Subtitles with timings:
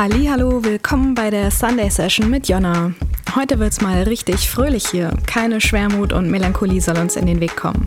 [0.00, 2.92] Hallo, willkommen bei der Sunday Session mit Jonna.
[3.34, 5.12] Heute wird's mal richtig fröhlich hier.
[5.26, 7.84] Keine Schwermut und Melancholie soll uns in den Weg kommen.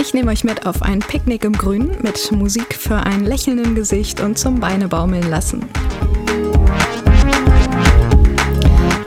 [0.00, 4.22] Ich nehme euch mit auf ein Picknick im Grün mit Musik für ein lächelnden Gesicht
[4.22, 5.68] und zum Beine baumeln lassen.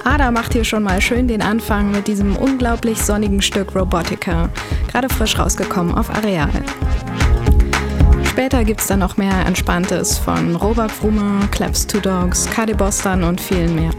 [0.04, 4.50] Ada macht hier schon mal schön den Anfang mit diesem unglaublich sonnigen Stück Robotica,
[4.92, 6.52] gerade frisch rausgekommen auf Areal.
[8.42, 13.40] Später gibt's dann noch mehr Entspanntes von Robert Frume, Claps Two Dogs, Kade Boston und
[13.40, 13.92] vielen mehr.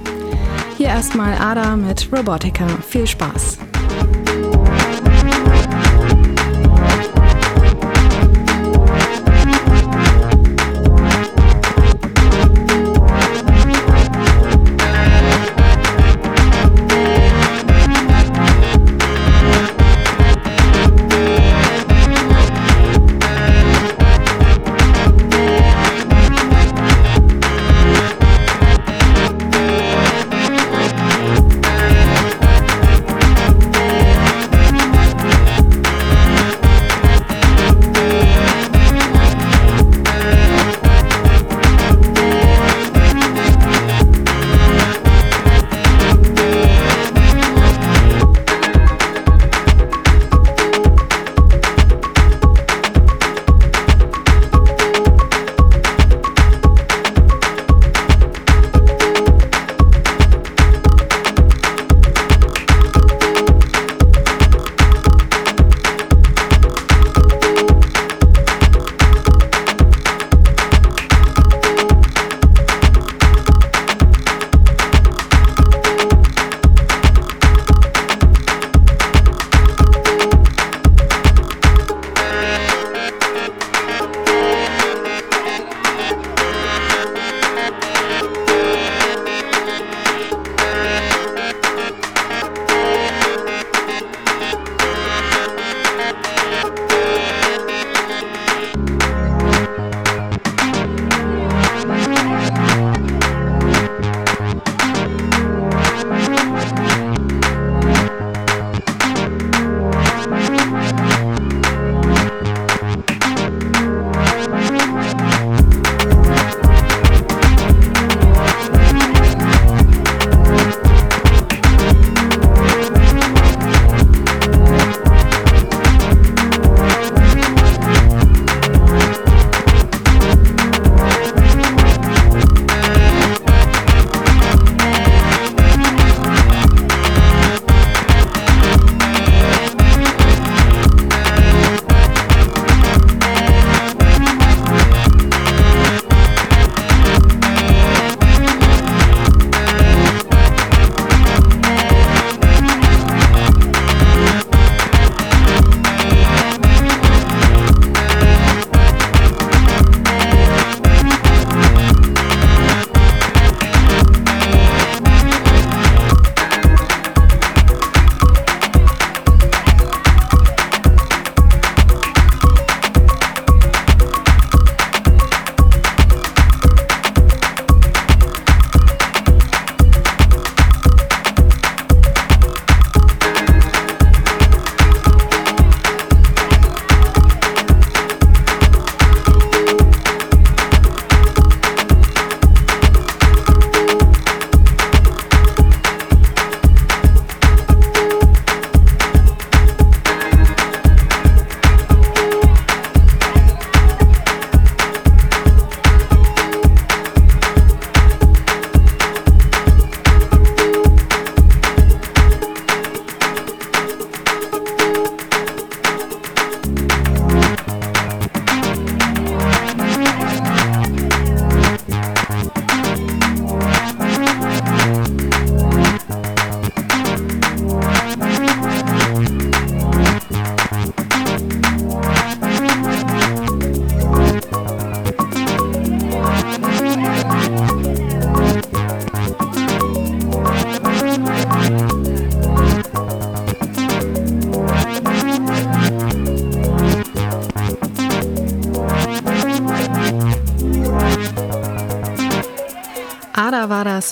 [0.77, 2.66] Hier erstmal Ada mit Robotica.
[2.88, 3.59] Viel Spaß!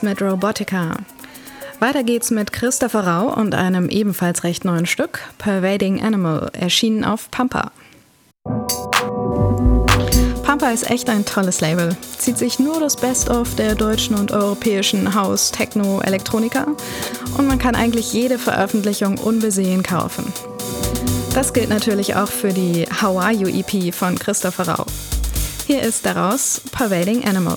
[0.02, 0.96] Mit Robotica.
[1.78, 7.30] Weiter geht's mit Christopher Rau und einem ebenfalls recht neuen Stück, Pervading Animal, erschienen auf
[7.30, 7.72] Pampa.
[10.42, 11.96] Pampa ist echt ein tolles Label.
[12.18, 16.66] Zieht sich nur das Best-of der deutschen und europäischen House, Techno, Elektronika
[17.38, 20.32] und man kann eigentlich jede Veröffentlichung unbesehen kaufen.
[21.34, 24.86] Das gilt natürlich auch für die How Are You EP von Christopher Rau.
[25.66, 27.56] Hier ist daraus Pervading Animal.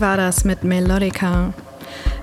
[0.00, 1.52] War das mit Melodica.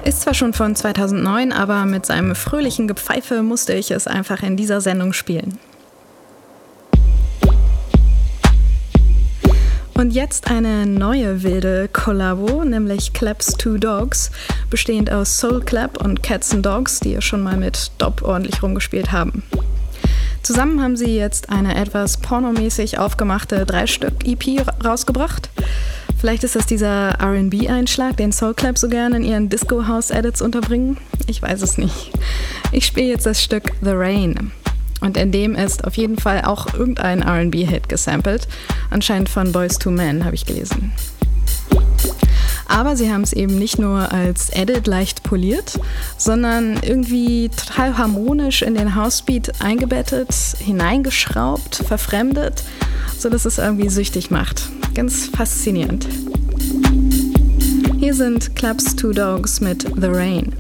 [0.04, 4.58] Ist zwar schon von 2009, aber mit seinem fröhlichen Gepfeife musste ich es einfach in
[4.58, 5.60] dieser Sendung spielen.
[9.94, 14.32] Und jetzt eine neue wilde Kollabo, nämlich Claps Two Dogs,
[14.72, 18.64] bestehend aus Soul Clap und Cats and Dogs, die ja schon mal mit Dop ordentlich
[18.64, 19.44] rumgespielt haben.
[20.42, 25.52] Zusammen haben sie jetzt eine etwas pornomäßig aufgemachte Drei-Stück-EP rausgebracht.
[26.20, 30.98] Vielleicht ist das dieser RB-Einschlag, den Soul Clap so gerne in ihren Disco-House-Edits unterbringen.
[31.28, 32.12] Ich weiß es nicht.
[32.72, 34.52] Ich spiele jetzt das Stück The Rain.
[35.00, 38.48] Und in dem ist auf jeden Fall auch irgendein RB-Hit gesampelt.
[38.90, 40.92] Anscheinend von Boys to Men, habe ich gelesen.
[42.68, 45.80] Aber sie haben es eben nicht nur als Edit leicht poliert,
[46.18, 52.64] sondern irgendwie total harmonisch in den Housebeat eingebettet, hineingeschraubt, verfremdet,
[53.18, 54.64] sodass es irgendwie süchtig macht
[54.98, 56.08] ganz faszinierend.
[58.00, 60.52] Hier sind Clubs Two Dogs mit The Rain.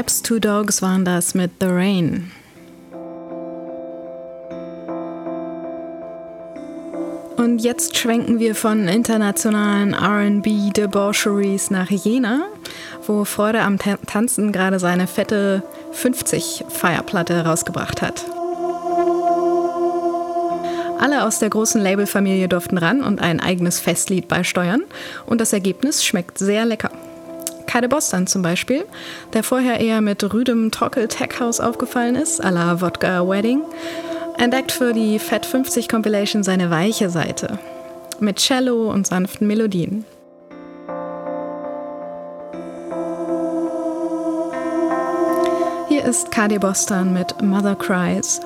[0.00, 2.30] Claps Two Dogs waren das mit The Rain.
[7.36, 12.46] Und jetzt schwenken wir von internationalen RB Debaucheries nach Jena,
[13.06, 18.24] wo Freude am Tanzen gerade seine fette 50 Feierplatte rausgebracht hat.
[20.98, 24.80] Alle aus der großen Labelfamilie durften ran und ein eigenes Festlied beisteuern
[25.26, 26.90] und das Ergebnis schmeckt sehr lecker.
[27.70, 28.84] Kade Bostan zum Beispiel,
[29.32, 33.62] der vorher eher mit rüdem Tockel Tech House aufgefallen ist, à la Wodka Wedding,
[34.38, 37.60] entdeckt für die Fat 50 Compilation seine weiche Seite.
[38.18, 40.04] Mit Cello und sanften Melodien.
[45.88, 48.40] Hier ist Kade Bostan mit Mother Cries.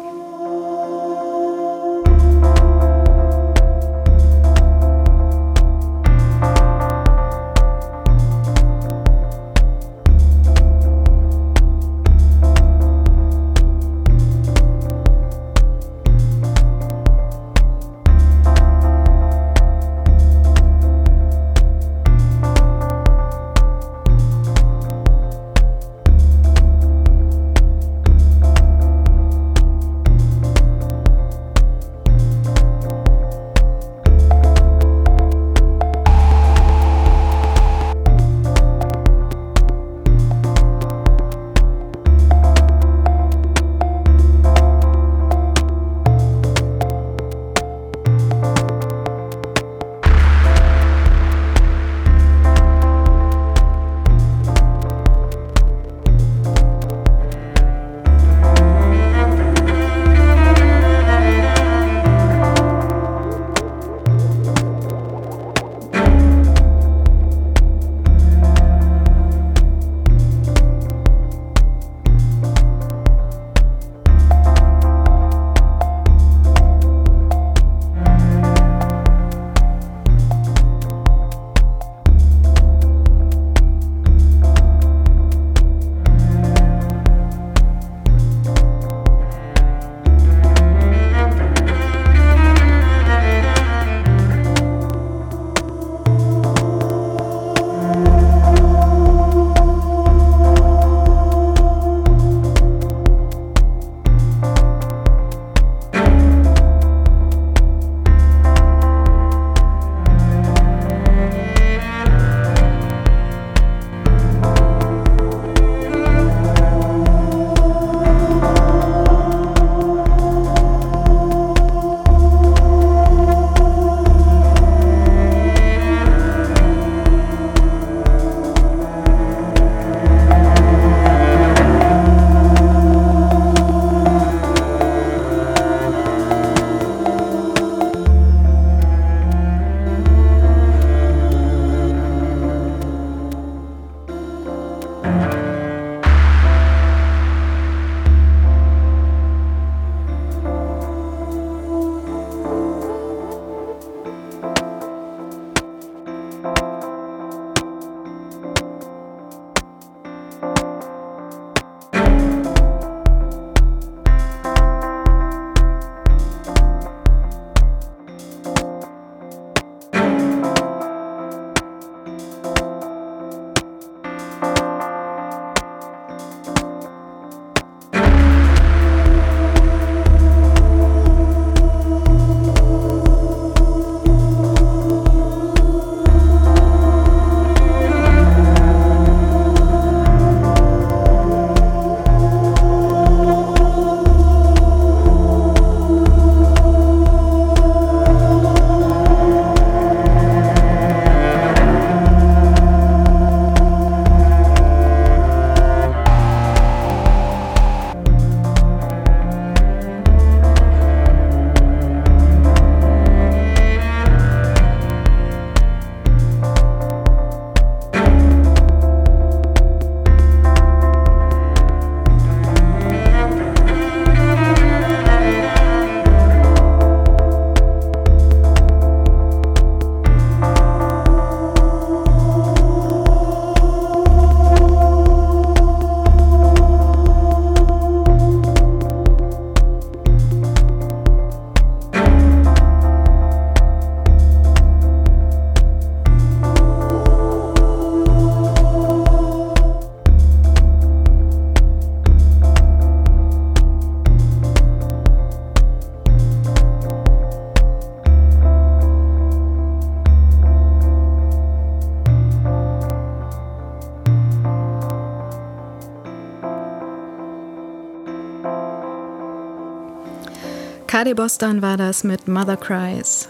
[271.05, 273.29] KD Boston war das mit Mother Cries.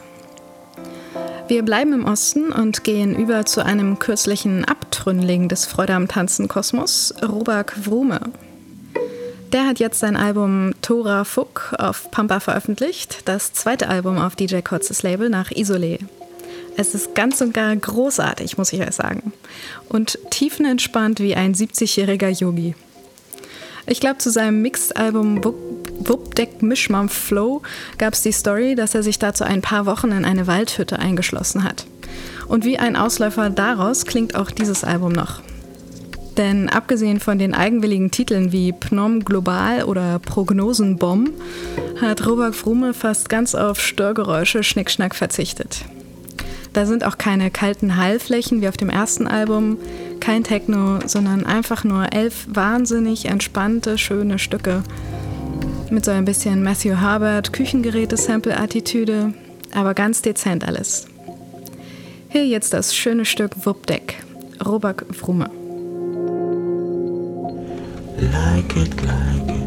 [1.49, 6.47] Wir bleiben im Osten und gehen über zu einem kürzlichen Abtrünnling des Freude am Tanzen
[6.47, 8.21] Kosmos, Robak Wrume.
[9.53, 14.61] Der hat jetzt sein Album Tora Fuck auf Pampa veröffentlicht, das zweite Album auf DJ
[14.61, 15.99] Kotzes Label nach Isolé.
[16.77, 19.33] Es ist ganz und gar großartig, muss ich euch sagen.
[19.89, 22.77] Und tiefenentspannt wie ein 70-jähriger Yogi.
[23.87, 25.41] Ich glaube, zu seinem Mixed-Album
[26.07, 27.63] Wupdeck Mischmam Flow
[27.99, 31.65] gab es die Story, dass er sich dazu ein paar Wochen in eine Waldhütte eingeschlossen
[31.65, 31.87] hat.
[32.47, 35.41] Und wie ein Ausläufer daraus klingt auch dieses Album noch.
[36.37, 41.31] Denn abgesehen von den eigenwilligen Titeln wie Pnom Global oder Prognosenbomb
[42.01, 45.85] hat Robert Frume fast ganz auf Störgeräusche Schnickschnack verzichtet.
[46.73, 49.79] Da sind auch keine kalten Hallflächen wie auf dem ersten Album,
[50.19, 54.83] kein Techno, sondern einfach nur elf wahnsinnig entspannte, schöne Stücke.
[55.91, 59.33] Mit so ein bisschen Matthew Harbert Küchengeräte-Sample-Attitüde,
[59.75, 61.07] aber ganz dezent alles.
[62.31, 64.17] Hier jetzt das schöne Stück Wuppdeck,
[64.65, 65.51] Robak Frume.
[68.19, 69.64] Like it, like it.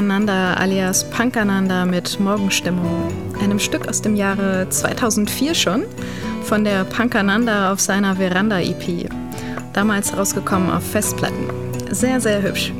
[0.00, 5.84] Ananda alias Pankananda mit Morgenstimmung, einem Stück aus dem Jahre 2004 schon,
[6.42, 9.10] von der Pankananda auf seiner Veranda EP.
[9.74, 11.50] Damals rausgekommen auf Festplatten.
[11.90, 12.72] Sehr, sehr hübsch.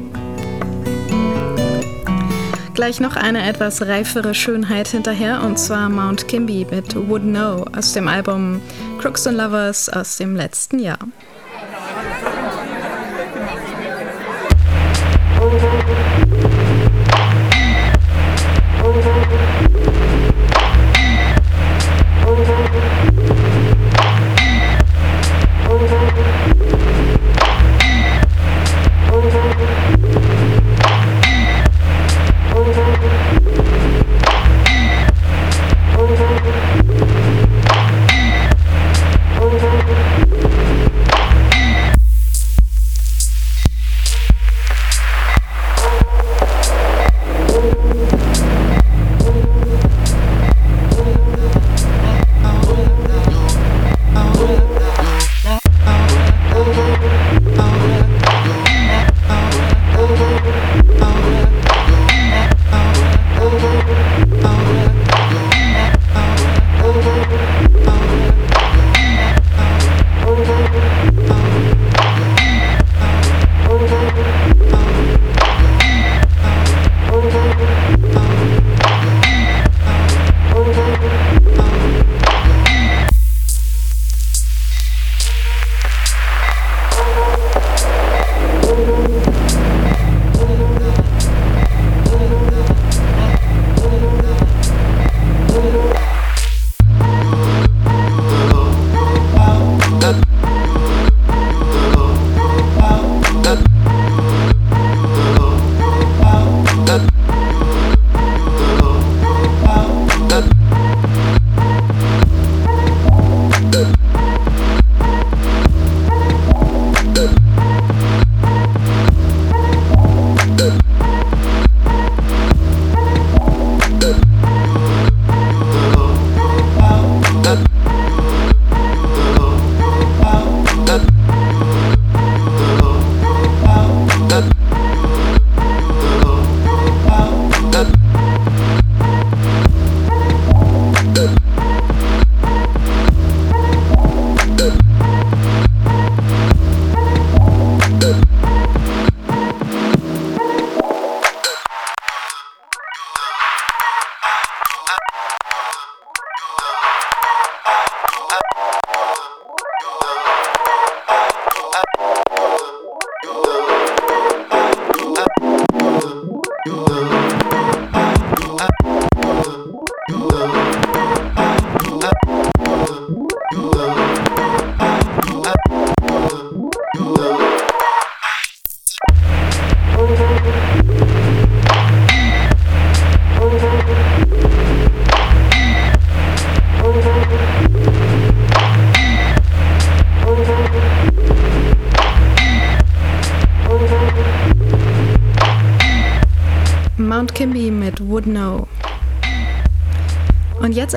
[2.73, 7.93] Gleich noch eine etwas reifere Schönheit hinterher und zwar Mount Kimby mit Would Know aus
[7.93, 8.63] dem Album
[8.99, 11.01] Crooks and Lovers aus dem letzten Jahr.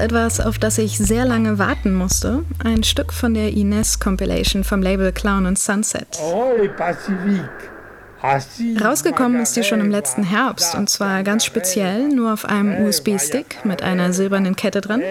[0.03, 2.43] Etwas, auf das ich sehr lange warten musste.
[2.61, 6.19] Ein Stück von der Ines Compilation vom Label Clown und Sunset.
[6.21, 6.69] Oh, les
[8.81, 13.65] Rausgekommen ist die schon im letzten Herbst und zwar ganz speziell nur auf einem USB-Stick
[13.65, 15.01] mit einer silbernen Kette dran.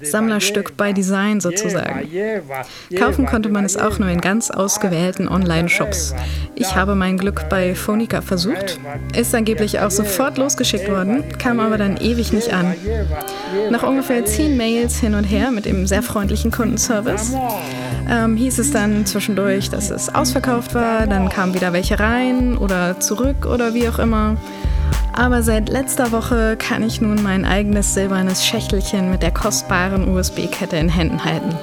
[0.00, 2.08] Sammlerstück by Design sozusagen.
[2.96, 6.14] Kaufen konnte man es auch nur in ganz ausgewählten Online-Shops.
[6.54, 8.78] Ich habe mein Glück bei Phonica versucht,
[9.16, 12.74] ist angeblich auch sofort losgeschickt worden, kam aber dann ewig nicht an.
[13.70, 17.32] Nach ungefähr zehn Mails hin und her mit dem sehr freundlichen Kundenservice
[18.08, 23.00] ähm, hieß es dann zwischendurch, dass es ausverkauft war, dann kamen wieder welche rein oder
[23.00, 24.36] zurück oder wie auch immer.
[25.12, 30.76] Aber seit letzter Woche kann ich nun mein eigenes silbernes Schächtelchen mit der kostbaren USB-Kette
[30.76, 31.56] in Händen halten.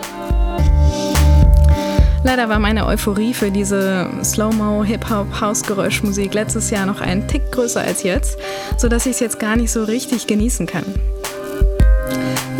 [2.23, 7.81] Leider war meine Euphorie für diese Slow-Mo, Hip-Hop, Hausgeräuschmusik letztes Jahr noch einen Tick größer
[7.81, 8.37] als jetzt,
[8.77, 10.85] sodass ich es jetzt gar nicht so richtig genießen kann.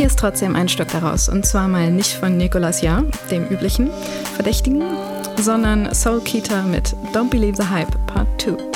[0.02, 1.30] Hier ist trotzdem ein Stück daraus.
[1.30, 3.91] Und zwar mal nicht von Nicolas Jahr, dem üblichen
[4.34, 4.82] Verdächtigen,
[5.38, 8.70] sondern Soul Keita mit Don't Believe the Hype Part 2.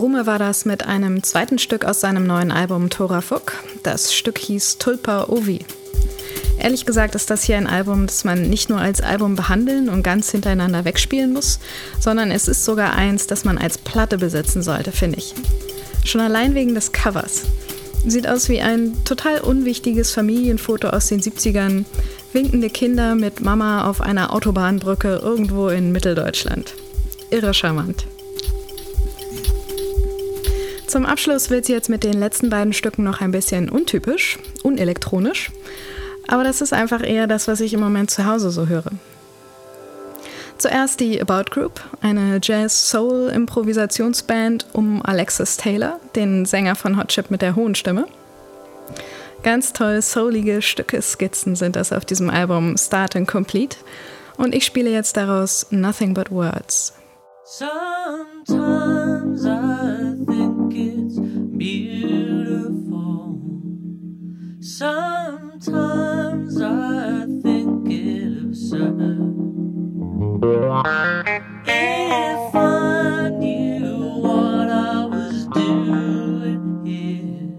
[0.00, 3.52] Wrume war das mit einem zweiten Stück aus seinem neuen Album Tora Fuk.
[3.82, 5.58] Das Stück hieß Tulpa Ovi.
[6.58, 10.02] Ehrlich gesagt ist das hier ein Album, das man nicht nur als Album behandeln und
[10.02, 11.58] ganz hintereinander wegspielen muss,
[11.98, 15.34] sondern es ist sogar eins, das man als Platte besitzen sollte, finde ich.
[16.06, 17.42] Schon allein wegen des Covers.
[18.06, 21.84] Sieht aus wie ein total unwichtiges Familienfoto aus den 70ern.
[22.32, 26.72] Winkende Kinder mit Mama auf einer Autobahnbrücke irgendwo in Mitteldeutschland.
[27.28, 28.06] Irre charmant.
[30.90, 35.52] Zum Abschluss wird sie jetzt mit den letzten beiden Stücken noch ein bisschen untypisch, unelektronisch.
[36.26, 38.90] Aber das ist einfach eher das, was ich im Moment zu Hause so höre.
[40.58, 47.40] Zuerst die About Group, eine Jazz-Soul-Improvisationsband um Alexis Taylor, den Sänger von Hot Chip mit
[47.40, 48.08] der hohen Stimme.
[49.44, 53.76] Ganz toll soulige Stücke, Skizzen sind das auf diesem Album Start and Complete.
[54.38, 56.94] Und ich spiele jetzt daraus Nothing But Words.
[57.44, 59.99] Sometimes I
[65.60, 68.96] Sometimes I think it absurd.
[71.66, 77.50] If I knew what I was doing here,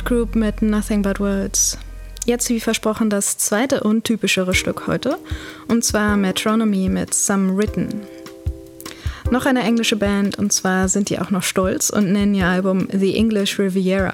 [0.10, 1.78] Group mit Nothing But Words.
[2.26, 5.20] Jetzt, wie versprochen, das zweite untypischere Stück heute,
[5.68, 7.90] und zwar Metronomy mit Some Written.
[9.30, 12.88] Noch eine englische Band, und zwar sind die auch noch stolz und nennen ihr Album
[12.92, 14.14] The English Riviera.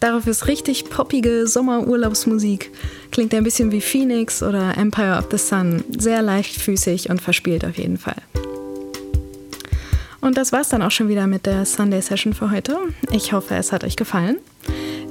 [0.00, 2.72] Darauf ist richtig poppige Sommerurlaubsmusik,
[3.12, 7.78] klingt ein bisschen wie Phoenix oder Empire of the Sun, sehr leichtfüßig und verspielt auf
[7.78, 8.20] jeden Fall.
[10.20, 12.76] Und das war's dann auch schon wieder mit der Sunday Session für heute.
[13.12, 14.38] Ich hoffe, es hat euch gefallen.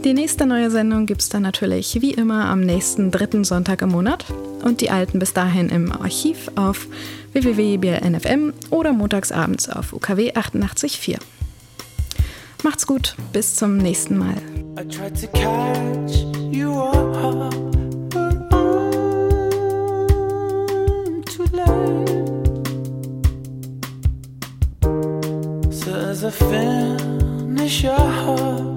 [0.04, 3.90] Die nächste neue Sendung gibt es dann natürlich wie immer am nächsten dritten Sonntag im
[3.90, 4.26] Monat
[4.64, 6.88] und die alten bis dahin im Archiv auf
[7.34, 11.18] www.blnfm oder montagsabends auf UKW 88.4.
[12.64, 14.36] Macht's gut, bis zum nächsten Mal.
[26.10, 28.77] As I finish your heart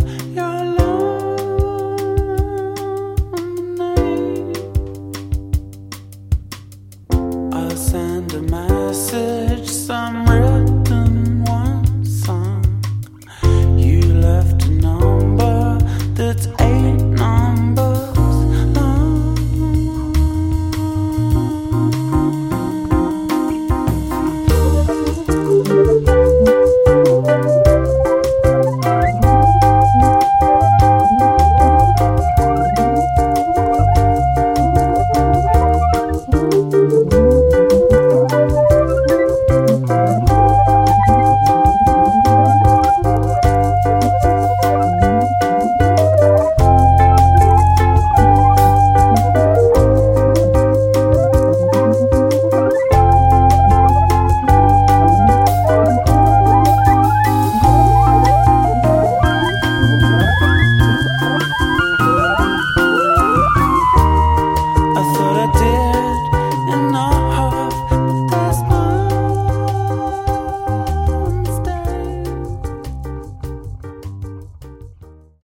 [9.00, 10.19] message some